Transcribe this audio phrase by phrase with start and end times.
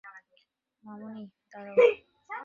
[0.83, 1.75] মামুনি, দাঁড়াও।